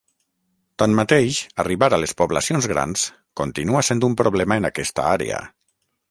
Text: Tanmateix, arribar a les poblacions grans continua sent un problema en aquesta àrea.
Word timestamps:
Tanmateix, 0.83 1.35
arribar 1.63 1.89
a 1.97 1.99
les 2.03 2.13
poblacions 2.21 2.67
grans 2.71 3.03
continua 3.41 3.83
sent 3.89 4.01
un 4.09 4.15
problema 4.23 4.57
en 4.63 4.69
aquesta 4.71 5.05
àrea. 5.11 5.43